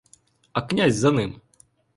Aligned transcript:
А 0.53 0.63
князь 0.63 0.95
за 0.95 1.11
ним. 1.11 1.41